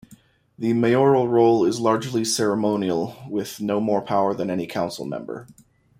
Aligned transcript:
The 0.57 0.73
mayoral 0.73 1.27
role 1.27 1.63
is 1.63 1.79
largely 1.79 2.25
ceremonial 2.25 3.15
with 3.29 3.61
no 3.61 3.79
more 3.79 4.01
power 4.01 4.33
than 4.33 4.49
any 4.49 4.65
council 4.65 5.05
member. 5.05 5.45